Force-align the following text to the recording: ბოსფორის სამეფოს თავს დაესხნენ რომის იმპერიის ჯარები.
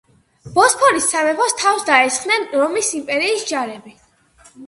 ბოსფორის 0.53 1.09
სამეფოს 1.09 1.53
თავს 1.59 1.85
დაესხნენ 1.89 2.47
რომის 2.61 2.89
იმპერიის 3.01 3.47
ჯარები. 3.53 3.97